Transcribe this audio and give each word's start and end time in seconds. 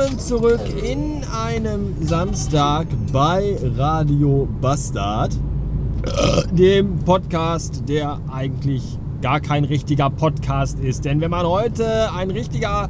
Willkommen 0.00 0.18
zurück 0.18 0.62
in 0.82 1.24
einem 1.30 1.94
Samstag 2.00 2.86
bei 3.12 3.58
Radio 3.76 4.48
Bastard, 4.58 5.36
dem 6.52 7.00
Podcast, 7.00 7.82
der 7.86 8.18
eigentlich 8.32 8.82
gar 9.20 9.40
kein 9.40 9.64
richtiger 9.64 10.08
Podcast 10.08 10.80
ist. 10.80 11.04
Denn 11.04 11.20
wenn 11.20 11.30
man 11.30 11.46
heute 11.46 12.10
ein 12.14 12.30
richtiger 12.30 12.88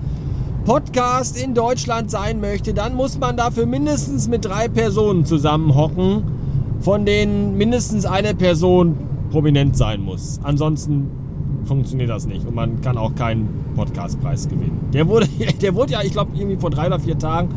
Podcast 0.64 1.42
in 1.42 1.52
Deutschland 1.52 2.12
sein 2.12 2.40
möchte, 2.40 2.74
dann 2.74 2.94
muss 2.94 3.18
man 3.18 3.36
dafür 3.36 3.66
mindestens 3.66 4.28
mit 4.28 4.44
drei 4.44 4.68
Personen 4.68 5.24
zusammenhocken, 5.24 6.22
von 6.78 7.04
denen 7.04 7.58
mindestens 7.58 8.06
eine 8.06 8.36
Person 8.36 8.96
prominent 9.32 9.76
sein 9.76 10.00
muss. 10.00 10.38
Ansonsten 10.44 11.10
funktioniert 11.64 12.10
das 12.10 12.26
nicht 12.26 12.46
und 12.46 12.54
man 12.54 12.80
kann 12.80 12.96
auch 12.96 13.14
keinen 13.14 13.48
Podcastpreis 13.76 14.48
gewinnen. 14.48 14.78
Der 14.92 15.08
wurde, 15.08 15.26
der 15.62 15.74
wurde 15.74 15.92
ja, 15.92 16.02
ich 16.02 16.12
glaube, 16.12 16.32
irgendwie 16.36 16.56
vor 16.56 16.70
drei 16.70 16.86
oder 16.86 17.00
vier 17.00 17.18
Tagen 17.18 17.50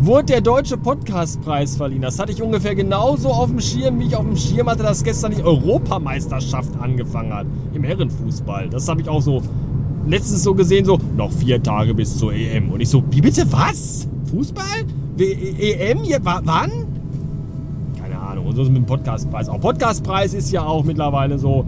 wurde 0.00 0.26
der 0.26 0.40
deutsche 0.40 0.76
Podcastpreis 0.76 1.76
verliehen. 1.76 2.02
Das 2.02 2.18
hatte 2.18 2.32
ich 2.32 2.42
ungefähr 2.42 2.74
genauso 2.74 3.28
auf 3.28 3.48
dem 3.48 3.60
Schirm, 3.60 4.00
wie 4.00 4.06
ich 4.06 4.16
auf 4.16 4.24
dem 4.24 4.36
Schirm 4.36 4.68
hatte, 4.68 4.82
dass 4.82 5.02
gestern 5.02 5.32
die 5.34 5.42
Europameisterschaft 5.42 6.70
angefangen 6.78 7.32
hat 7.32 7.46
im 7.72 7.84
Herrenfußball. 7.84 8.68
Das 8.68 8.88
habe 8.88 9.00
ich 9.00 9.08
auch 9.08 9.22
so 9.22 9.40
letztens 10.06 10.42
so 10.42 10.54
gesehen, 10.54 10.84
so 10.84 10.98
noch 11.16 11.32
vier 11.32 11.62
Tage 11.62 11.94
bis 11.94 12.18
zur 12.18 12.32
EM. 12.34 12.70
Und 12.70 12.80
ich 12.80 12.88
so, 12.88 13.02
wie 13.10 13.20
bitte 13.20 13.50
was? 13.50 14.06
Fußball? 14.30 14.84
EM? 15.18 16.00
Wann? 16.22 16.70
Keine 17.98 18.18
Ahnung. 18.18 18.46
Und 18.46 18.56
so 18.56 18.62
ist 18.62 18.68
mit 18.68 18.78
dem 18.78 18.86
Podcastpreis. 18.86 19.48
Auch 19.48 19.60
Podcastpreis 19.60 20.34
ist 20.34 20.50
ja 20.50 20.64
auch 20.64 20.84
mittlerweile 20.84 21.38
so, 21.38 21.64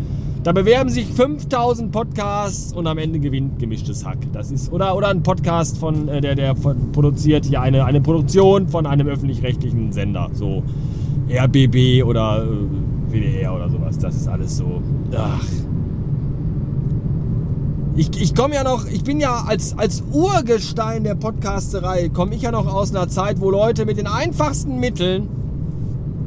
da 0.47 0.53
bewerben 0.53 0.91
sich 0.91 1.09
5000 1.09 1.91
Podcasts 1.91 2.73
und 2.73 2.87
am 2.87 2.99
Ende 2.99 3.19
gewinnt 3.19 3.59
gemischtes 3.59 4.07
Hack. 4.07 4.19
Das 4.33 4.53
ist 4.53 4.73
oder 4.73 4.95
oder 4.97 5.09
ein 5.09 5.25
Podcast 5.25 5.77
von 5.77 6.07
äh, 6.07 6.21
der 6.21 6.37
der 6.37 6.55
von, 6.55 6.93
produziert 6.93 7.47
hier 7.47 7.61
eine 7.61 7.85
eine 7.85 8.01
Produktion 8.01 8.69
von 8.69 8.87
einem 8.87 9.09
öffentlich-rechtlichen 9.09 9.91
Sender, 9.91 10.31
so 10.35 10.63
RBB 11.29 12.05
oder 12.05 12.45
äh, 12.45 13.13
WDR 13.13 13.57
oder 13.57 13.69
sowas. 13.69 13.99
Das 13.99 14.15
ist 14.15 14.29
alles 14.29 14.59
so. 14.59 14.81
Ach. 15.17 15.43
Ich, 17.97 18.11
ich 18.21 18.33
komme 18.37 18.55
ja 18.55 18.63
noch, 18.63 18.87
ich 18.87 19.03
bin 19.03 19.19
ja 19.19 19.47
als, 19.49 19.77
als 19.77 20.05
Urgestein 20.13 21.03
der 21.03 21.17
Podcasterei, 21.17 22.09
komme 22.11 22.37
ich 22.37 22.43
ja 22.43 22.53
noch 22.53 22.73
aus 22.73 22.95
einer 22.95 23.09
Zeit, 23.09 23.41
wo 23.41 23.51
Leute 23.51 23.85
mit 23.85 23.97
den 23.99 24.07
einfachsten 24.07 24.79
Mitteln 24.79 25.29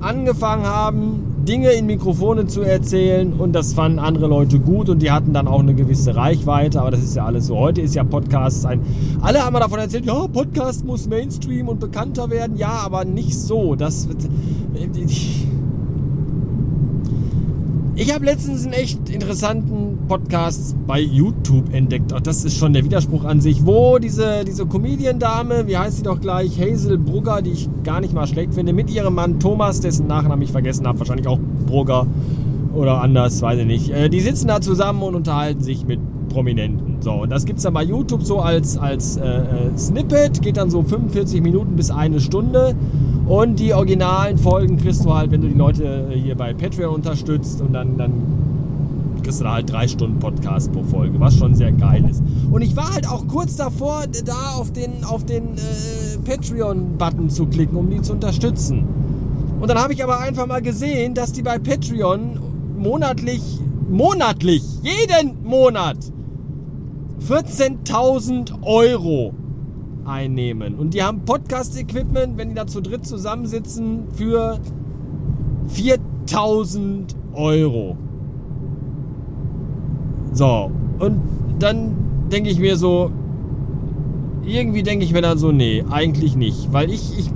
angefangen 0.01 0.65
haben, 0.65 1.28
Dinge 1.49 1.71
in 1.71 1.87
Mikrofone 1.87 2.45
zu 2.45 2.61
erzählen 2.61 3.33
und 3.33 3.53
das 3.53 3.73
fanden 3.73 3.97
andere 3.97 4.27
Leute 4.27 4.59
gut 4.59 4.87
und 4.87 5.01
die 5.01 5.09
hatten 5.09 5.33
dann 5.33 5.47
auch 5.47 5.61
eine 5.61 5.73
gewisse 5.73 6.15
Reichweite, 6.15 6.79
aber 6.79 6.91
das 6.91 7.01
ist 7.01 7.15
ja 7.15 7.25
alles 7.25 7.47
so. 7.47 7.57
Heute 7.57 7.81
ist 7.81 7.95
ja 7.95 8.03
Podcast 8.03 8.67
ein. 8.67 8.81
Alle 9.21 9.43
haben 9.43 9.55
davon 9.55 9.79
erzählt, 9.79 10.05
ja, 10.05 10.27
Podcast 10.27 10.85
muss 10.85 11.09
Mainstream 11.09 11.67
und 11.67 11.79
bekannter 11.79 12.29
werden. 12.29 12.55
Ja, 12.55 12.81
aber 12.85 13.03
nicht 13.03 13.35
so. 13.35 13.73
Das. 13.73 14.07
Ich 14.93 15.47
habe 18.13 18.23
letztens 18.23 18.63
einen 18.63 18.71
echt 18.71 19.09
interessanten 19.09 20.07
Podcast 20.07 20.73
bei 20.87 21.01
YouTube 21.01 21.73
entdeckt. 21.73 22.13
Auch 22.13 22.21
das 22.21 22.45
ist 22.45 22.57
schon 22.57 22.71
der 22.71 22.85
Widerspruch 22.85 23.25
an 23.25 23.41
sich, 23.41 23.65
wo 23.65 23.99
diese, 23.99 24.45
diese 24.45 24.65
Comedian-Dame, 24.65 25.67
wie 25.67 25.77
heißt 25.77 25.97
sie 25.97 26.03
doch 26.03 26.21
gleich, 26.21 26.57
Hazel 26.57 26.97
Brugger, 26.97 27.41
die 27.41 27.51
ich 27.51 27.69
gar 27.83 27.99
nicht 27.99 28.13
mal 28.13 28.25
schlecht 28.25 28.53
finde, 28.53 28.71
mit 28.71 28.89
ihrem 28.89 29.15
Mann 29.15 29.41
Thomas, 29.41 29.81
dessen 29.81 30.07
Nachnamen 30.07 30.41
ich 30.41 30.51
vergessen 30.53 30.87
habe, 30.87 30.97
wahrscheinlich 30.99 31.27
auch 31.27 31.39
Brugger 31.67 32.07
oder 32.73 33.01
anders, 33.01 33.41
weiß 33.41 33.59
ich 33.59 33.67
nicht. 33.67 33.89
Äh, 33.89 34.09
die 34.09 34.21
sitzen 34.21 34.47
da 34.47 34.61
zusammen 34.61 35.03
und 35.03 35.15
unterhalten 35.15 35.61
sich 35.61 35.85
mit 35.85 35.99
Prominenten. 36.29 36.88
So, 37.01 37.13
und 37.13 37.29
das 37.29 37.45
gibt 37.45 37.59
es 37.59 37.63
dann 37.63 37.73
bei 37.73 37.83
YouTube 37.83 38.23
so 38.23 38.39
als, 38.39 38.77
als 38.77 39.17
äh, 39.17 39.25
äh 39.25 39.77
Snippet, 39.77 40.41
geht 40.41 40.57
dann 40.57 40.69
so 40.69 40.83
45 40.83 41.41
Minuten 41.41 41.75
bis 41.75 41.91
eine 41.91 42.19
Stunde. 42.19 42.75
Und 43.25 43.59
die 43.59 43.73
originalen 43.73 44.37
Folgen 44.37 44.77
kriegst 44.77 45.05
du 45.05 45.13
halt, 45.13 45.31
wenn 45.31 45.41
du 45.41 45.47
die 45.47 45.57
Leute 45.57 46.09
äh, 46.11 46.17
hier 46.17 46.35
bei 46.35 46.53
Patreon 46.53 46.95
unterstützt 46.95 47.61
und 47.61 47.73
dann, 47.73 47.97
dann 47.97 48.11
kriegst 49.23 49.39
du 49.39 49.43
da 49.45 49.53
halt 49.53 49.71
drei 49.71 49.87
Stunden 49.87 50.19
Podcast 50.19 50.73
pro 50.73 50.83
Folge, 50.83 51.19
was 51.19 51.35
schon 51.35 51.55
sehr 51.55 51.71
geil 51.71 52.03
ist. 52.09 52.21
Und 52.51 52.63
ich 52.63 52.75
war 52.75 52.93
halt 52.93 53.07
auch 53.07 53.27
kurz 53.27 53.55
davor, 53.55 54.03
da 54.25 54.55
auf 54.57 54.73
den, 54.73 55.03
auf 55.05 55.25
den 55.25 55.55
äh, 55.55 56.17
Patreon-Button 56.25 57.29
zu 57.29 57.45
klicken, 57.45 57.77
um 57.77 57.89
die 57.89 58.01
zu 58.01 58.13
unterstützen. 58.13 58.83
Und 59.61 59.69
dann 59.69 59.77
habe 59.77 59.93
ich 59.93 60.03
aber 60.03 60.19
einfach 60.19 60.47
mal 60.47 60.61
gesehen, 60.61 61.13
dass 61.13 61.31
die 61.31 61.43
bei 61.43 61.59
Patreon 61.59 62.39
monatlich, 62.77 63.41
monatlich, 63.89 64.63
jeden 64.81 65.43
Monat 65.43 65.97
14.000 67.27 68.63
Euro 68.63 69.33
einnehmen. 70.05 70.75
Und 70.75 70.93
die 70.93 71.03
haben 71.03 71.25
Podcast-Equipment, 71.25 72.37
wenn 72.37 72.49
die 72.49 72.55
da 72.55 72.67
zu 72.67 72.81
dritt 72.81 73.05
zusammensitzen, 73.05 74.07
für 74.13 74.59
4000 75.67 77.15
Euro. 77.33 77.97
So, 80.33 80.71
und 80.99 81.21
dann 81.59 81.95
denke 82.31 82.49
ich 82.49 82.59
mir 82.59 82.77
so, 82.77 83.11
irgendwie 84.45 84.83
denke 84.83 85.05
ich 85.05 85.13
mir 85.13 85.21
dann 85.21 85.37
so, 85.37 85.51
nee, 85.51 85.83
eigentlich 85.89 86.35
nicht. 86.35 86.71
Weil 86.71 86.89
ich, 86.89 87.17
ich, 87.17 87.29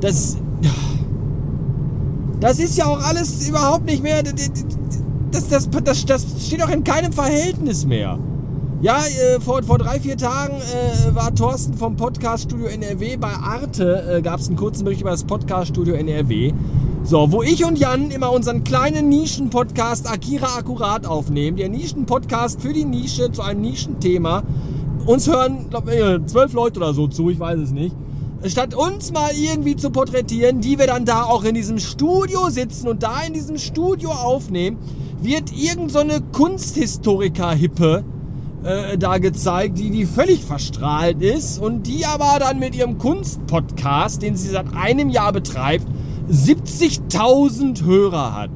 das, 0.00 0.38
das 2.40 2.58
ist 2.58 2.76
ja 2.78 2.86
auch 2.86 3.02
alles 3.02 3.48
überhaupt 3.48 3.84
nicht 3.84 4.02
mehr, 4.02 4.22
das, 4.22 5.48
das, 5.48 5.68
das, 5.70 6.04
das 6.06 6.46
steht 6.46 6.62
auch 6.62 6.70
in 6.70 6.84
keinem 6.84 7.12
Verhältnis 7.12 7.86
mehr. 7.86 8.18
Ja, 8.82 9.04
äh, 9.04 9.38
vor, 9.40 9.62
vor 9.62 9.76
drei, 9.76 10.00
vier 10.00 10.16
Tagen 10.16 10.54
äh, 10.54 11.14
war 11.14 11.34
Thorsten 11.34 11.74
vom 11.74 11.96
Podcast 11.96 12.44
Studio 12.44 12.64
NRW 12.64 13.18
bei 13.18 13.28
Arte, 13.28 14.16
äh, 14.16 14.22
gab 14.22 14.40
es 14.40 14.48
einen 14.48 14.56
kurzen 14.56 14.84
Bericht 14.84 15.02
über 15.02 15.10
das 15.10 15.24
Podcast 15.24 15.68
Studio 15.68 15.96
NRW. 15.96 16.54
So, 17.04 17.30
wo 17.30 17.42
ich 17.42 17.62
und 17.62 17.78
Jan 17.78 18.10
immer 18.10 18.32
unseren 18.32 18.64
kleinen 18.64 19.10
Nischen-Podcast 19.10 20.10
Akira 20.10 20.56
Akkurat 20.56 21.04
aufnehmen. 21.04 21.58
Der 21.58 21.68
Nischen-Podcast 21.68 22.62
für 22.62 22.72
die 22.72 22.86
Nische 22.86 23.30
zu 23.30 23.42
einem 23.42 23.60
Nischenthema. 23.60 24.44
Uns 25.04 25.28
hören, 25.28 25.68
glaube 25.68 25.94
ich, 25.94 26.32
zwölf 26.32 26.54
Leute 26.54 26.80
oder 26.80 26.94
so 26.94 27.06
zu, 27.06 27.28
ich 27.28 27.38
weiß 27.38 27.58
es 27.58 27.72
nicht. 27.72 27.94
Statt 28.46 28.74
uns 28.74 29.12
mal 29.12 29.30
irgendwie 29.34 29.76
zu 29.76 29.90
porträtieren, 29.90 30.62
die 30.62 30.78
wir 30.78 30.86
dann 30.86 31.04
da 31.04 31.24
auch 31.24 31.44
in 31.44 31.54
diesem 31.54 31.78
Studio 31.78 32.48
sitzen 32.48 32.88
und 32.88 33.02
da 33.02 33.20
in 33.26 33.34
diesem 33.34 33.58
Studio 33.58 34.10
aufnehmen, 34.10 34.78
wird 35.20 35.52
irgend 35.52 35.92
so 35.92 35.98
eine 35.98 36.22
Kunsthistoriker-Hippe 36.32 38.04
äh, 38.64 38.98
da 38.98 39.18
gezeigt, 39.18 39.78
die, 39.78 39.90
die 39.90 40.06
völlig 40.06 40.44
verstrahlt 40.44 41.22
ist 41.22 41.58
und 41.58 41.86
die 41.86 42.04
aber 42.04 42.38
dann 42.38 42.58
mit 42.58 42.74
ihrem 42.74 42.98
Kunstpodcast, 42.98 44.22
den 44.22 44.36
sie 44.36 44.48
seit 44.48 44.74
einem 44.74 45.08
Jahr 45.08 45.32
betreibt, 45.32 45.86
70.000 46.30 47.84
Hörer 47.84 48.34
hat. 48.36 48.50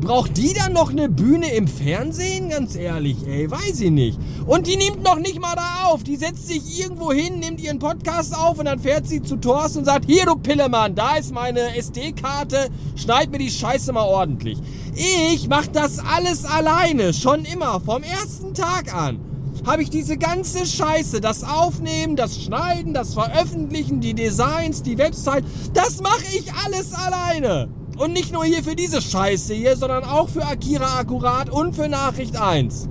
Braucht 0.00 0.36
die 0.36 0.54
dann 0.54 0.72
noch 0.72 0.90
eine 0.90 1.08
Bühne 1.08 1.52
im 1.52 1.66
Fernsehen? 1.66 2.50
Ganz 2.50 2.76
ehrlich, 2.76 3.16
ey, 3.26 3.50
weiß 3.50 3.80
ich 3.80 3.90
nicht. 3.90 4.16
Und 4.46 4.68
die 4.68 4.76
nimmt 4.76 5.02
noch 5.02 5.18
nicht 5.18 5.40
mal 5.40 5.56
da 5.56 5.86
auf. 5.86 6.04
Die 6.04 6.14
setzt 6.14 6.46
sich 6.46 6.80
irgendwo 6.80 7.12
hin, 7.12 7.40
nimmt 7.40 7.60
ihren 7.60 7.80
Podcast 7.80 8.32
auf 8.36 8.60
und 8.60 8.66
dann 8.66 8.78
fährt 8.78 9.08
sie 9.08 9.22
zu 9.22 9.36
Thorsten 9.36 9.80
und 9.80 9.84
sagt, 9.86 10.04
hier 10.06 10.24
du 10.24 10.36
Pillemann, 10.36 10.94
da 10.94 11.16
ist 11.16 11.34
meine 11.34 11.76
SD-Karte, 11.76 12.68
schneid 12.94 13.32
mir 13.32 13.38
die 13.38 13.50
Scheiße 13.50 13.92
mal 13.92 14.04
ordentlich. 14.04 14.58
Ich 14.94 15.48
mach 15.48 15.66
das 15.66 15.98
alles 15.98 16.44
alleine, 16.44 17.12
schon 17.12 17.44
immer, 17.44 17.80
vom 17.80 18.04
ersten 18.04 18.54
Tag 18.54 18.94
an. 18.94 19.18
Habe 19.66 19.82
ich 19.82 19.90
diese 19.90 20.16
ganze 20.16 20.64
Scheiße, 20.64 21.20
das 21.20 21.42
Aufnehmen, 21.42 22.14
das 22.14 22.40
Schneiden, 22.40 22.94
das 22.94 23.14
Veröffentlichen, 23.14 24.00
die 24.00 24.14
Designs, 24.14 24.82
die 24.82 24.96
Website, 24.96 25.44
das 25.74 26.00
mache 26.00 26.24
ich 26.36 26.52
alles 26.64 26.94
alleine. 26.94 27.68
Und 27.98 28.12
nicht 28.12 28.32
nur 28.32 28.44
hier 28.44 28.62
für 28.62 28.76
diese 28.76 29.02
Scheiße 29.02 29.54
hier, 29.54 29.76
sondern 29.76 30.04
auch 30.04 30.28
für 30.28 30.46
Akira 30.46 31.00
Akkurat 31.00 31.50
und 31.50 31.74
für 31.74 31.88
Nachricht 31.88 32.40
1. 32.40 32.88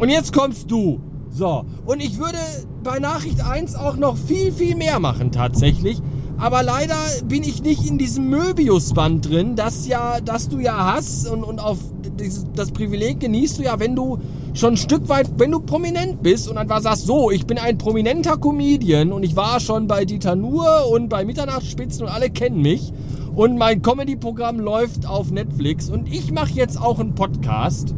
Und 0.00 0.08
jetzt 0.08 0.32
kommst 0.32 0.68
du. 0.68 1.00
So. 1.30 1.64
Und 1.86 2.00
ich 2.00 2.18
würde 2.18 2.38
bei 2.82 2.98
Nachricht 2.98 3.44
1 3.44 3.76
auch 3.76 3.96
noch 3.96 4.16
viel, 4.16 4.50
viel 4.50 4.74
mehr 4.74 4.98
machen 4.98 5.30
tatsächlich. 5.30 6.02
Aber 6.38 6.64
leider 6.64 6.96
bin 7.24 7.44
ich 7.44 7.62
nicht 7.62 7.86
in 7.86 7.98
diesem 7.98 8.30
Möbiusband 8.30 9.28
drin, 9.28 9.56
das 9.56 9.86
ja, 9.86 10.20
das 10.20 10.48
du 10.48 10.58
ja 10.58 10.94
hast 10.94 11.28
und, 11.28 11.44
und 11.44 11.60
auf 11.60 11.76
dieses, 12.18 12.46
das 12.54 12.72
Privileg 12.72 13.20
genießt 13.20 13.58
du 13.58 13.62
ja, 13.62 13.78
wenn 13.78 13.94
du 13.94 14.18
schon 14.54 14.74
ein 14.74 14.76
Stück 14.78 15.08
weit, 15.08 15.30
wenn 15.36 15.52
du 15.52 15.60
prominent 15.60 16.22
bist 16.22 16.48
und 16.48 16.56
einfach 16.56 16.80
sagst, 16.80 17.06
so, 17.06 17.30
ich 17.30 17.46
bin 17.46 17.58
ein 17.58 17.76
prominenter 17.76 18.38
Comedian 18.38 19.12
und 19.12 19.22
ich 19.22 19.36
war 19.36 19.60
schon 19.60 19.86
bei 19.86 20.06
Dieter 20.06 20.34
Nuhr 20.34 20.88
und 20.90 21.10
bei 21.10 21.24
Mitternachtsspitzen 21.26 22.06
und 22.06 22.08
alle 22.08 22.30
kennen 22.30 22.62
mich 22.62 22.90
und 23.34 23.58
mein 23.58 23.82
Comedy-Programm 23.82 24.60
läuft 24.60 25.06
auf 25.06 25.30
Netflix 25.30 25.88
und 25.88 26.12
ich 26.12 26.32
mache 26.32 26.52
jetzt 26.52 26.80
auch 26.80 26.98
einen 26.98 27.14
Podcast. 27.14 27.94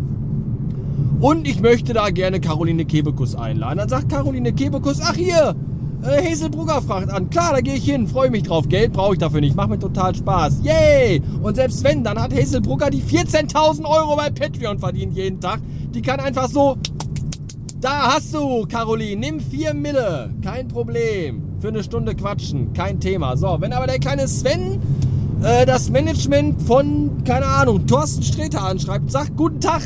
Und 1.20 1.46
ich 1.46 1.60
möchte 1.60 1.92
da 1.92 2.10
gerne 2.10 2.40
Caroline 2.40 2.84
Kebekus 2.84 3.34
einladen. 3.36 3.78
Dann 3.78 3.88
sagt 3.88 4.08
Caroline 4.08 4.52
Kebekus, 4.52 5.00
ach 5.00 5.14
hier, 5.14 5.54
äh, 6.02 6.30
Hazelbrugger 6.30 6.82
fragt 6.82 7.10
an. 7.10 7.30
Klar, 7.30 7.52
da 7.52 7.60
gehe 7.60 7.74
ich 7.74 7.84
hin, 7.84 8.08
freue 8.08 8.30
mich 8.30 8.42
drauf. 8.42 8.68
Geld 8.68 8.92
brauche 8.92 9.14
ich 9.14 9.20
dafür 9.20 9.40
nicht, 9.40 9.54
macht 9.54 9.70
mir 9.70 9.78
total 9.78 10.14
Spaß. 10.14 10.60
Yay! 10.62 11.22
Und 11.42 11.54
selbst 11.54 11.84
wenn, 11.84 12.02
dann 12.02 12.20
hat 12.20 12.34
Hazelbrugger 12.34 12.90
die 12.90 13.02
14.000 13.02 13.84
Euro 13.84 14.16
bei 14.16 14.30
Patreon 14.30 14.80
verdient 14.80 15.14
jeden 15.14 15.40
Tag. 15.40 15.60
Die 15.94 16.02
kann 16.02 16.18
einfach 16.18 16.48
so, 16.48 16.76
da 17.80 18.14
hast 18.14 18.34
du, 18.34 18.66
Caroline, 18.66 19.20
nimm 19.20 19.40
vier 19.40 19.74
Mille, 19.74 20.34
kein 20.42 20.66
Problem. 20.68 21.42
für 21.62 21.68
eine 21.68 21.84
Stunde 21.84 22.16
quatschen. 22.16 22.72
Kein 22.72 22.98
Thema. 22.98 23.36
So, 23.36 23.56
wenn 23.60 23.72
aber 23.72 23.86
der 23.86 24.00
kleine 24.00 24.26
Sven 24.26 24.80
äh, 25.42 25.66
das 25.66 25.90
Management 25.90 26.62
von, 26.62 27.24
keine 27.24 27.46
Ahnung, 27.46 27.86
Thorsten 27.86 28.22
Sträter 28.22 28.62
anschreibt, 28.62 29.10
sagt, 29.10 29.36
guten 29.36 29.60
Tag, 29.60 29.82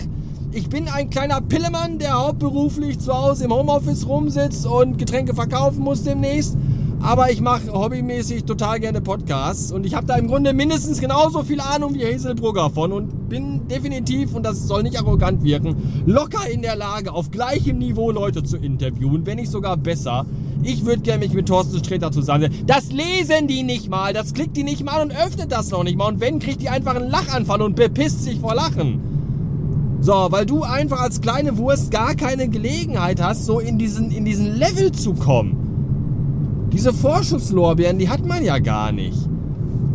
ich 0.53 0.69
bin 0.69 0.89
ein 0.89 1.11
kleiner 1.11 1.41
Pillemann, 1.41 1.99
der 1.99 2.15
hauptberuflich 2.15 2.99
zu 2.99 3.13
Hause 3.13 3.45
im 3.45 3.53
Homeoffice 3.53 4.07
rumsitzt 4.07 4.67
und 4.67 4.99
Getränke 4.99 5.35
verkaufen 5.35 5.83
muss 5.83 6.03
demnächst. 6.03 6.57
Aber 7.03 7.31
ich 7.31 7.43
mache 7.43 7.71
hobbymäßig 7.71 8.45
total 8.45 8.81
gerne 8.81 9.03
Podcasts 9.03 9.71
und 9.71 9.85
ich 9.85 9.95
habe 9.95 10.07
da 10.07 10.17
im 10.17 10.29
Grunde 10.29 10.55
mindestens 10.55 10.99
genauso 10.99 11.43
viel 11.43 11.61
Ahnung 11.61 11.95
wie 11.95 12.05
Hazelbrugger 12.05 12.71
von 12.71 12.91
und 12.91 13.29
bin 13.29 13.69
definitiv, 13.69 14.35
und 14.35 14.45
das 14.45 14.67
soll 14.67 14.83
nicht 14.83 14.99
arrogant 14.99 15.45
wirken, 15.45 15.77
locker 16.07 16.49
in 16.49 16.63
der 16.63 16.75
Lage, 16.75 17.13
auf 17.13 17.31
gleichem 17.31 17.79
Niveau 17.79 18.11
Leute 18.11 18.43
zu 18.43 18.57
interviewen, 18.57 19.27
wenn 19.27 19.37
nicht 19.37 19.51
sogar 19.51 19.77
besser. 19.77 20.25
Ich 20.67 20.85
würde 20.85 21.01
gerne 21.03 21.25
mich 21.25 21.33
mit 21.33 21.47
Thorsten 21.47 21.79
Sträter 21.79 22.11
zusammensetzen. 22.11 22.67
Das 22.67 22.91
lesen 22.91 23.47
die 23.47 23.63
nicht 23.63 23.89
mal, 23.89 24.13
das 24.13 24.35
klickt 24.35 24.57
die 24.57 24.65
nicht 24.65 24.85
mal 24.85 25.01
und 25.01 25.13
öffnet 25.13 25.53
das 25.53 25.71
noch 25.71 25.85
nicht 25.85 25.97
mal. 25.97 26.09
Und 26.09 26.21
wenn, 26.21 26.41
kriegt 26.41 26.61
die 26.61 26.69
einfach 26.69 26.97
einen 26.97 27.09
Lachanfall 27.09 27.63
und 27.63 27.77
bepisst 27.77 28.25
sich 28.25 28.41
vor 28.41 28.55
Lachen. 28.57 29.99
So, 30.01 30.27
weil 30.31 30.45
du 30.45 30.65
einfach 30.65 31.01
als 31.01 31.21
kleine 31.21 31.57
Wurst 31.57 31.93
gar 31.93 32.17
keine 32.17 32.49
Gelegenheit 32.49 33.23
hast, 33.23 33.47
so 33.47 33.61
in 33.61 33.79
diesen, 33.79 34.11
in 34.11 34.25
diesen 34.25 34.57
Level 34.57 34.91
zu 34.91 35.15
kommen. 35.15 36.69
Diese 36.73 36.93
Vorschusslorbeeren, 36.93 37.99
die 37.99 38.09
hat 38.09 38.27
man 38.27 38.45
ja 38.45 38.59
gar 38.59 38.91
nicht. 38.91 39.19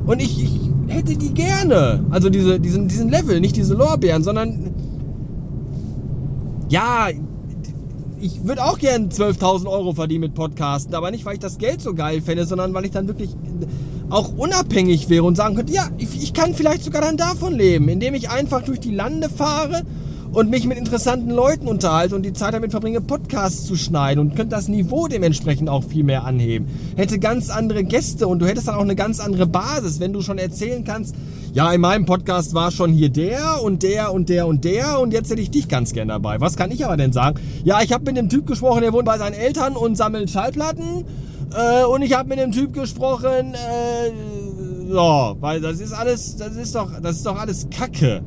Und 0.05 0.21
ich, 0.21 0.41
ich 0.41 0.59
hätte 0.87 1.17
die 1.17 1.33
gerne. 1.33 2.05
Also 2.09 2.29
diese, 2.29 2.61
diesen, 2.61 2.87
diesen 2.87 3.09
Level, 3.09 3.41
nicht 3.41 3.57
diese 3.57 3.73
Lorbeeren, 3.73 4.23
sondern 4.23 4.73
ja, 6.69 7.09
ich 8.21 8.45
würde 8.45 8.63
auch 8.63 8.77
gerne 8.77 9.07
12.000 9.07 9.67
Euro 9.67 9.93
verdienen 9.93 10.21
mit 10.21 10.35
Podcasten, 10.35 10.93
aber 10.93 11.11
nicht, 11.11 11.25
weil 11.25 11.33
ich 11.33 11.39
das 11.39 11.57
Geld 11.57 11.81
so 11.81 11.93
geil 11.93 12.21
fände, 12.21 12.45
sondern 12.45 12.73
weil 12.73 12.85
ich 12.85 12.91
dann 12.91 13.07
wirklich 13.07 13.31
auch 14.09 14.37
unabhängig 14.37 15.09
wäre 15.09 15.23
und 15.23 15.35
sagen 15.35 15.55
könnte, 15.55 15.73
ja, 15.73 15.89
ich, 15.97 16.21
ich 16.21 16.33
kann 16.33 16.53
vielleicht 16.53 16.83
sogar 16.83 17.01
dann 17.01 17.17
davon 17.17 17.53
leben, 17.53 17.89
indem 17.89 18.13
ich 18.13 18.29
einfach 18.29 18.61
durch 18.61 18.79
die 18.79 18.91
Lande 18.91 19.29
fahre 19.29 19.83
und 20.33 20.49
mich 20.49 20.65
mit 20.65 20.77
interessanten 20.77 21.29
Leuten 21.29 21.67
unterhalte 21.67 22.15
und 22.15 22.23
die 22.23 22.33
Zeit 22.33 22.53
damit 22.53 22.71
verbringe, 22.71 23.01
Podcasts 23.01 23.65
zu 23.65 23.75
schneiden 23.75 24.19
und 24.19 24.35
könnte 24.35 24.55
das 24.55 24.67
Niveau 24.67 25.07
dementsprechend 25.07 25.69
auch 25.69 25.83
viel 25.83 26.03
mehr 26.03 26.23
anheben. 26.23 26.67
Hätte 26.95 27.19
ganz 27.19 27.49
andere 27.49 27.83
Gäste 27.83 28.27
und 28.27 28.39
du 28.39 28.47
hättest 28.47 28.67
dann 28.67 28.75
auch 28.75 28.81
eine 28.81 28.95
ganz 28.95 29.19
andere 29.19 29.45
Basis, 29.45 29.99
wenn 29.99 30.13
du 30.13 30.21
schon 30.21 30.37
erzählen 30.37 30.83
kannst, 30.83 31.15
ja, 31.53 31.71
in 31.73 31.81
meinem 31.81 32.05
Podcast 32.05 32.53
war 32.53 32.71
schon 32.71 32.93
hier 32.93 33.09
der 33.09 33.61
und 33.61 33.83
der 33.83 34.13
und 34.13 34.29
der 34.29 34.47
und 34.47 34.63
der 34.63 34.99
und 35.01 35.11
jetzt 35.11 35.29
hätte 35.29 35.41
ich 35.41 35.51
dich 35.51 35.67
ganz 35.67 35.91
gern 35.91 36.07
dabei. 36.07 36.39
Was 36.39 36.55
kann 36.55 36.71
ich 36.71 36.85
aber 36.85 36.95
denn 36.95 37.11
sagen? 37.11 37.39
Ja, 37.65 37.81
ich 37.81 37.91
habe 37.91 38.05
mit 38.05 38.15
dem 38.15 38.29
Typ 38.29 38.47
gesprochen, 38.47 38.81
der 38.81 38.93
wohnt 38.93 39.05
bei 39.05 39.17
seinen 39.17 39.33
Eltern 39.33 39.75
und 39.75 39.97
sammelt 39.97 40.29
Schallplatten 40.29 41.03
äh, 41.53 41.83
und 41.83 42.03
ich 42.03 42.13
habe 42.13 42.29
mit 42.29 42.39
dem 42.39 42.53
Typ 42.53 42.73
gesprochen, 42.73 43.53
äh, 43.53 44.11
so, 44.89 45.35
weil 45.41 45.59
das 45.59 45.81
ist 45.81 45.91
alles, 45.91 46.37
das 46.37 46.55
ist 46.55 46.73
doch, 46.73 46.89
das 47.01 47.17
ist 47.17 47.25
doch 47.25 47.37
alles 47.37 47.67
Kacke. 47.69 48.21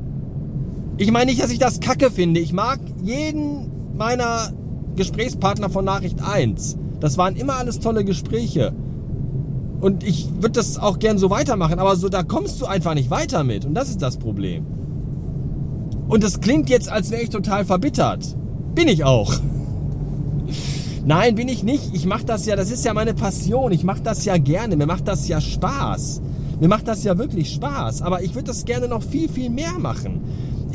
Ich 0.97 1.11
meine 1.11 1.31
nicht, 1.31 1.43
dass 1.43 1.51
ich 1.51 1.59
das 1.59 1.81
kacke 1.81 2.09
finde. 2.09 2.39
Ich 2.39 2.53
mag 2.53 2.79
jeden 3.03 3.97
meiner 3.97 4.53
Gesprächspartner 4.95 5.69
von 5.69 5.83
Nachricht 5.83 6.21
1. 6.23 6.77
Das 7.01 7.17
waren 7.17 7.35
immer 7.35 7.55
alles 7.55 7.79
tolle 7.79 8.05
Gespräche. 8.05 8.73
Und 9.81 10.03
ich 10.03 10.29
würde 10.35 10.51
das 10.51 10.77
auch 10.77 10.99
gern 10.99 11.17
so 11.17 11.29
weitermachen, 11.29 11.79
aber 11.79 11.97
so, 11.97 12.07
da 12.07 12.23
kommst 12.23 12.61
du 12.61 12.65
einfach 12.65 12.93
nicht 12.93 13.09
weiter 13.09 13.43
mit. 13.43 13.65
Und 13.65 13.73
das 13.73 13.89
ist 13.89 14.01
das 14.01 14.17
Problem. 14.17 14.65
Und 16.07 16.23
das 16.23 16.39
klingt 16.39 16.69
jetzt, 16.69 16.89
als 16.89 17.11
wäre 17.11 17.23
ich 17.23 17.29
total 17.29 17.65
verbittert. 17.65 18.35
Bin 18.73 18.87
ich 18.87 19.03
auch. 19.03 19.33
Nein, 21.05 21.35
bin 21.35 21.49
ich 21.49 21.61
nicht. 21.63 21.93
Ich 21.93 22.05
mache 22.05 22.23
das 22.25 22.45
ja, 22.45 22.55
das 22.55 22.71
ist 22.71 22.85
ja 22.85 22.93
meine 22.93 23.13
Passion. 23.13 23.73
Ich 23.73 23.83
mache 23.83 24.01
das 24.01 24.23
ja 24.23 24.37
gerne. 24.37 24.77
Mir 24.77 24.85
macht 24.85 25.09
das 25.09 25.27
ja 25.27 25.41
Spaß. 25.41 26.21
Mir 26.61 26.69
macht 26.69 26.87
das 26.87 27.03
ja 27.03 27.17
wirklich 27.17 27.51
Spaß. 27.53 28.01
Aber 28.01 28.23
ich 28.23 28.33
würde 28.33 28.47
das 28.47 28.63
gerne 28.63 28.87
noch 28.87 29.03
viel, 29.03 29.27
viel 29.27 29.49
mehr 29.49 29.77
machen. 29.77 30.21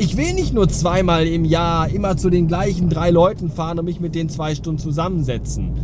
Ich 0.03 0.17
will 0.17 0.33
nicht 0.33 0.55
nur 0.55 0.67
zweimal 0.67 1.27
im 1.27 1.45
Jahr 1.45 1.91
immer 1.91 2.17
zu 2.17 2.31
den 2.31 2.47
gleichen 2.49 2.89
drei 2.89 3.11
Leuten 3.11 3.51
fahren 3.51 3.79
und 3.79 3.85
mich 3.85 4.01
mit 4.01 4.15
denen 4.15 4.31
zwei 4.31 4.55
Stunden 4.55 4.79
zusammensetzen. 4.79 5.75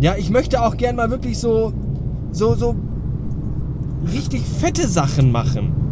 Ja, 0.00 0.16
ich 0.16 0.30
möchte 0.30 0.62
auch 0.62 0.78
gern 0.78 0.96
mal 0.96 1.10
wirklich 1.10 1.36
so, 1.36 1.74
so, 2.32 2.54
so 2.54 2.74
richtig 4.14 4.40
fette 4.40 4.88
Sachen 4.88 5.30
machen. 5.30 5.89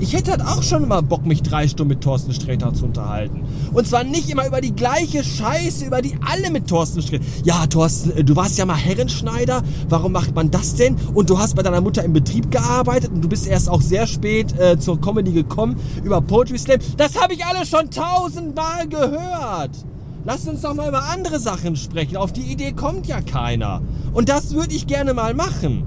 Ich 0.00 0.14
hätte 0.14 0.30
halt 0.30 0.40
auch 0.40 0.62
schon 0.62 0.88
mal 0.88 1.02
Bock, 1.02 1.26
mich 1.26 1.42
drei 1.42 1.68
Stunden 1.68 1.90
mit 1.90 2.00
Thorsten 2.00 2.32
Sträter 2.32 2.72
zu 2.72 2.86
unterhalten. 2.86 3.42
Und 3.74 3.86
zwar 3.86 4.02
nicht 4.02 4.30
immer 4.30 4.46
über 4.46 4.62
die 4.62 4.74
gleiche 4.74 5.22
Scheiße, 5.22 5.84
über 5.84 6.00
die 6.00 6.14
alle 6.26 6.50
mit 6.50 6.68
Thorsten 6.68 7.02
Sträter. 7.02 7.22
Ja, 7.44 7.66
Thorsten, 7.66 8.16
äh, 8.16 8.24
du 8.24 8.34
warst 8.34 8.56
ja 8.56 8.64
mal 8.64 8.76
Herrenschneider. 8.76 9.62
Warum 9.90 10.12
macht 10.12 10.34
man 10.34 10.50
das 10.50 10.74
denn? 10.74 10.96
Und 11.12 11.28
du 11.28 11.38
hast 11.38 11.54
bei 11.54 11.62
deiner 11.62 11.82
Mutter 11.82 12.02
im 12.02 12.14
Betrieb 12.14 12.50
gearbeitet 12.50 13.10
und 13.12 13.22
du 13.22 13.28
bist 13.28 13.46
erst 13.46 13.68
auch 13.68 13.82
sehr 13.82 14.06
spät 14.06 14.58
äh, 14.58 14.78
zur 14.78 14.98
Comedy 14.98 15.32
gekommen 15.32 15.76
über 16.02 16.22
Poetry 16.22 16.58
Slam. 16.58 16.78
Das 16.96 17.20
habe 17.20 17.34
ich 17.34 17.44
alles 17.44 17.68
schon 17.68 17.90
tausendmal 17.90 18.88
gehört. 18.88 19.76
Lass 20.24 20.48
uns 20.48 20.62
doch 20.62 20.72
mal 20.72 20.88
über 20.88 21.04
andere 21.10 21.38
Sachen 21.38 21.76
sprechen. 21.76 22.16
Auf 22.16 22.32
die 22.32 22.50
Idee 22.50 22.72
kommt 22.72 23.06
ja 23.06 23.20
keiner. 23.20 23.82
Und 24.14 24.30
das 24.30 24.54
würde 24.54 24.74
ich 24.74 24.86
gerne 24.86 25.12
mal 25.12 25.34
machen. 25.34 25.84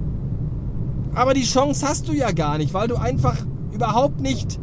Aber 1.15 1.33
die 1.33 1.45
Chance 1.45 1.87
hast 1.87 2.07
du 2.07 2.13
ja 2.13 2.31
gar 2.31 2.59
nicht, 2.59 2.73
weil 2.75 2.87
du 2.87 2.95
einfach 2.95 3.37
überhaupt 3.83 4.21
nicht 4.21 4.59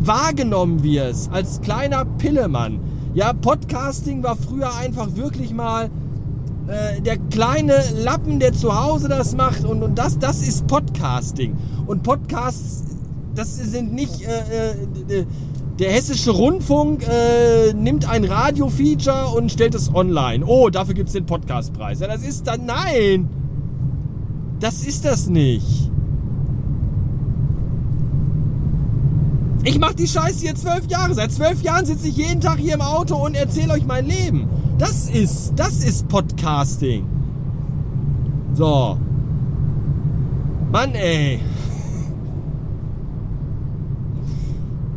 wahrgenommen 0.00 0.82
wirst 0.82 1.30
als 1.30 1.60
kleiner 1.60 2.04
Pillemann. 2.04 2.80
Ja, 3.14 3.32
Podcasting 3.32 4.24
war 4.24 4.34
früher 4.34 4.74
einfach 4.74 5.14
wirklich 5.14 5.54
mal 5.54 5.88
äh, 6.66 7.00
der 7.00 7.16
kleine 7.16 7.74
Lappen, 8.02 8.40
der 8.40 8.52
zu 8.52 8.74
Hause 8.74 9.08
das 9.08 9.36
macht 9.36 9.64
und, 9.64 9.84
und 9.84 9.96
das, 9.96 10.18
das 10.18 10.42
ist 10.42 10.66
Podcasting. 10.66 11.56
Und 11.86 12.02
Podcasts, 12.02 12.82
das 13.36 13.54
sind 13.54 13.94
nicht 13.94 14.22
äh, 14.22 15.20
äh, 15.20 15.26
der 15.78 15.92
hessische 15.92 16.32
Rundfunk 16.32 17.06
äh, 17.06 17.72
nimmt 17.72 18.08
ein 18.08 18.24
Radio-Feature 18.24 19.28
und 19.36 19.52
stellt 19.52 19.76
es 19.76 19.94
online. 19.94 20.44
Oh, 20.44 20.70
dafür 20.70 20.94
gibt 20.94 21.08
es 21.08 21.12
den 21.12 21.26
Podcastpreis. 21.26 22.00
Ja, 22.00 22.08
das 22.08 22.22
ist 22.22 22.48
dann 22.48 22.66
nein. 22.66 23.28
Das 24.58 24.84
ist 24.84 25.04
das 25.04 25.28
nicht. 25.28 25.83
Ich 29.64 29.78
mache 29.78 29.94
die 29.94 30.06
Scheiße 30.06 30.40
hier 30.40 30.54
zwölf 30.54 30.86
Jahre. 30.88 31.14
Seit 31.14 31.32
zwölf 31.32 31.62
Jahren 31.62 31.86
sitze 31.86 32.08
ich 32.08 32.16
jeden 32.18 32.40
Tag 32.40 32.58
hier 32.58 32.74
im 32.74 32.82
Auto 32.82 33.16
und 33.16 33.34
erzähle 33.34 33.72
euch 33.72 33.86
mein 33.86 34.06
Leben. 34.06 34.46
Das 34.78 35.08
ist, 35.08 35.54
das 35.56 35.82
ist 35.82 36.06
Podcasting. 36.08 37.06
So. 38.52 38.98
Mann, 40.70 40.94
ey. 40.94 41.40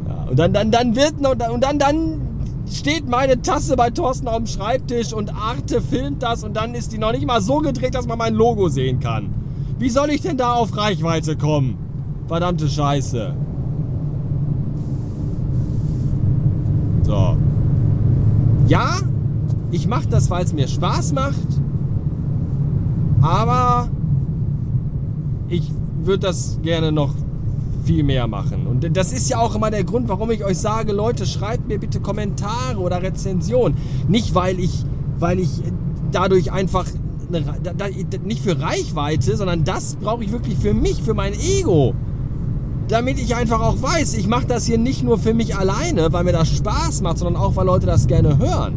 Ja, 0.08 0.30
und 0.30 0.38
dann, 0.38 0.52
dann, 0.52 0.72
dann 0.72 0.96
wird 0.98 1.22
noch, 1.22 1.32
und 1.32 1.64
dann, 1.64 1.80
dann 1.80 2.22
steht 2.70 3.08
meine 3.08 3.42
Tasse 3.42 3.78
bei 3.78 3.90
Thorsten 3.90 4.28
auf 4.28 4.38
dem 4.38 4.48
Schreibtisch 4.48 5.14
und 5.14 5.34
Arte 5.34 5.82
filmt 5.82 6.24
das 6.24 6.44
und 6.44 6.56
dann 6.58 6.76
ist 6.76 6.92
die 6.92 6.98
noch 6.98 7.14
nicht 7.14 7.26
mal 7.26 7.42
so 7.42 7.60
gedreht, 7.60 7.96
dass 7.96 8.06
man 8.06 8.18
mein 8.18 8.34
Logo 8.34 8.68
sehen 8.68 9.00
kann. 9.00 9.34
Wie 9.80 9.90
soll 9.90 10.10
ich 10.10 10.22
denn 10.22 10.36
da 10.36 10.56
auf 10.56 10.76
Reichweite 10.76 11.38
kommen? 11.38 11.78
Verdammte 12.28 12.68
Scheiße. 12.68 13.34
So. 17.08 17.38
Ja, 18.68 18.98
ich 19.72 19.88
mache 19.88 20.08
das, 20.08 20.30
weil 20.30 20.44
es 20.44 20.54
mir 20.54 20.68
Spaß 20.68 21.14
macht. 21.14 21.36
Aber 23.22 23.90
ich 25.48 25.72
würde 26.04 26.28
das 26.28 26.60
gerne 26.62 26.92
noch 26.92 27.14
viel 27.86 28.04
mehr 28.04 28.28
machen. 28.28 28.68
Und 28.68 28.98
das 28.98 29.14
ist 29.14 29.30
ja 29.30 29.40
auch 29.40 29.56
immer 29.56 29.72
der 29.72 29.86
Grund, 29.86 30.10
warum 30.10 30.30
ich 30.32 30.44
euch 30.44 30.58
sage, 30.58 30.92
Leute, 30.92 31.26
schreibt 31.26 31.68
mir 31.68 31.80
bitte 31.80 32.02
Kommentare 32.02 32.78
oder 32.78 33.02
Rezensionen. 33.02 33.78
Nicht, 34.10 34.36
weil 34.36 34.60
ich, 34.60 34.86
weil 35.18 35.40
ich 35.40 35.62
dadurch 36.12 36.52
einfach 36.52 36.86
eine, 37.30 37.44
nicht 38.26 38.42
für 38.42 38.60
Reichweite, 38.60 39.38
sondern 39.38 39.64
das 39.64 39.96
brauche 39.96 40.24
ich 40.24 40.32
wirklich 40.32 40.58
für 40.58 40.74
mich, 40.74 41.02
für 41.02 41.14
mein 41.14 41.34
Ego 41.34 41.94
damit 42.88 43.20
ich 43.20 43.36
einfach 43.36 43.62
auch 43.62 43.82
weiß, 43.82 44.14
ich 44.16 44.28
mache 44.28 44.48
das 44.48 44.66
hier 44.66 44.78
nicht 44.78 45.04
nur 45.04 45.18
für 45.18 45.34
mich 45.34 45.56
alleine, 45.58 46.12
weil 46.14 46.24
mir 46.24 46.32
das 46.32 46.50
Spaß 46.50 47.02
macht, 47.02 47.18
sondern 47.18 47.42
auch, 47.42 47.56
weil 47.56 47.66
Leute 47.66 47.86
das 47.86 48.08
gerne 48.08 48.38
hören. 48.38 48.76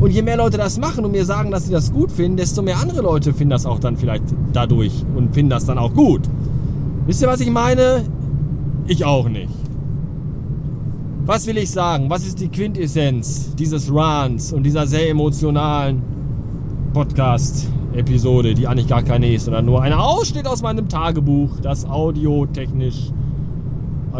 Und 0.00 0.10
je 0.10 0.22
mehr 0.22 0.36
Leute 0.36 0.56
das 0.56 0.78
machen 0.78 1.04
und 1.04 1.12
mir 1.12 1.24
sagen, 1.24 1.50
dass 1.50 1.66
sie 1.66 1.72
das 1.72 1.92
gut 1.92 2.10
finden, 2.10 2.36
desto 2.36 2.62
mehr 2.62 2.78
andere 2.78 3.02
Leute 3.02 3.32
finden 3.32 3.50
das 3.50 3.66
auch 3.66 3.78
dann 3.78 3.96
vielleicht 3.96 4.24
dadurch 4.52 5.04
und 5.16 5.34
finden 5.34 5.50
das 5.50 5.64
dann 5.64 5.78
auch 5.78 5.94
gut. 5.94 6.22
Wisst 7.06 7.22
ihr, 7.22 7.28
was 7.28 7.40
ich 7.40 7.50
meine? 7.50 8.04
Ich 8.86 9.04
auch 9.04 9.28
nicht. 9.28 9.52
Was 11.24 11.46
will 11.46 11.56
ich 11.56 11.70
sagen? 11.70 12.10
Was 12.10 12.26
ist 12.26 12.40
die 12.40 12.48
Quintessenz 12.48 13.54
dieses 13.54 13.94
Rants 13.94 14.52
und 14.52 14.64
dieser 14.64 14.88
sehr 14.88 15.08
emotionalen 15.08 16.02
Podcast-Episode, 16.92 18.54
die 18.54 18.66
eigentlich 18.66 18.88
gar 18.88 19.02
keine 19.02 19.32
ist, 19.32 19.44
sondern 19.44 19.66
nur 19.66 19.82
ein 19.82 19.92
Ausschnitt 19.92 20.48
aus 20.48 20.62
meinem 20.62 20.88
Tagebuch, 20.88 21.60
das 21.60 21.88
audiotechnisch 21.88 23.12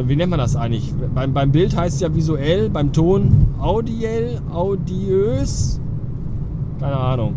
wie 0.05 0.17
nennt 0.17 0.31
man 0.31 0.39
das 0.39 0.57
eigentlich? 0.57 0.93
Beim, 1.15 1.33
beim 1.33 1.53
Bild 1.53 1.77
heißt 1.77 1.97
es 1.97 2.01
ja 2.01 2.15
visuell, 2.15 2.71
beim 2.71 2.93
Ton 2.93 3.49
audiell, 3.61 4.41
audiös. 4.51 5.81
Keine 6.81 6.97
Ahnung. 6.97 7.35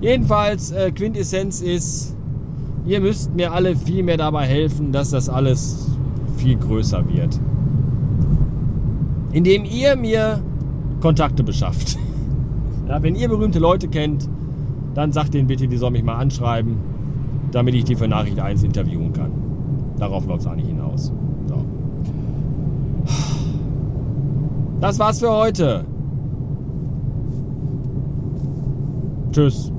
Jedenfalls, 0.00 0.70
äh, 0.70 0.92
Quintessenz 0.92 1.60
ist, 1.60 2.14
ihr 2.86 3.00
müsst 3.00 3.34
mir 3.34 3.52
alle 3.52 3.74
viel 3.74 4.02
mehr 4.02 4.16
dabei 4.16 4.46
helfen, 4.46 4.92
dass 4.92 5.10
das 5.10 5.28
alles 5.28 5.88
viel 6.36 6.56
größer 6.56 7.04
wird. 7.08 7.40
Indem 9.32 9.64
ihr 9.64 9.96
mir 9.96 10.40
Kontakte 11.00 11.42
beschafft. 11.42 11.98
Ja, 12.88 13.02
wenn 13.02 13.16
ihr 13.16 13.28
berühmte 13.28 13.58
Leute 13.58 13.86
kennt, 13.86 14.30
dann 14.94 15.12
sagt 15.12 15.34
denen 15.34 15.46
bitte, 15.46 15.68
die 15.68 15.76
sollen 15.76 15.92
mich 15.92 16.02
mal 16.02 16.16
anschreiben, 16.16 16.78
damit 17.52 17.74
ich 17.74 17.84
die 17.84 17.96
für 17.96 18.08
Nachricht 18.08 18.40
1 18.40 18.62
interviewen 18.62 19.12
kann. 19.12 19.30
Darauf 19.98 20.26
läuft 20.26 20.40
es 20.40 20.46
eigentlich 20.46 20.68
hinaus. 20.68 21.12
So. 21.48 21.66
Das 24.80 24.98
war's 24.98 25.18
für 25.18 25.30
heute. 25.30 25.84
Tschüss. 29.32 29.72